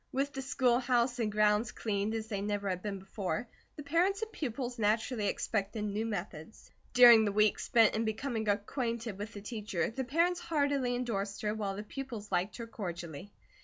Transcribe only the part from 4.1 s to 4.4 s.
and